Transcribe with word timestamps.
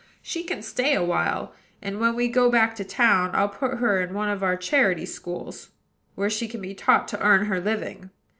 She 0.23 0.43
can 0.43 0.63
stay 0.63 0.95
awhile; 0.95 1.53
and, 1.79 1.99
when 1.99 2.15
we 2.15 2.27
go 2.27 2.49
back 2.49 2.73
to 2.77 2.83
town, 2.83 3.29
I'll 3.35 3.47
put 3.49 3.77
her 3.77 4.01
in 4.01 4.15
one 4.15 4.29
of 4.29 4.41
our 4.41 4.57
charity 4.57 5.05
schools, 5.05 5.69
where 6.15 6.27
she 6.27 6.47
can 6.47 6.59
be 6.59 6.73
taught 6.73 7.07
to 7.09 7.21
earn 7.21 7.45
her 7.45 7.59
living. 7.61 8.09